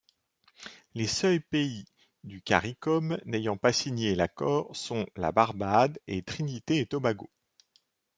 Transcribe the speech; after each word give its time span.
Les 0.95 1.05
seuls 1.05 1.39
pays 1.43 1.85
du 2.23 2.41
Caricom 2.41 3.19
n'ayant 3.23 3.55
pas 3.57 3.71
signé 3.71 4.15
l'accord 4.15 4.75
sont 4.75 5.05
la 5.15 5.31
Barbade 5.31 5.99
et 6.07 6.23
Trinité-et-Tobago. 6.23 7.29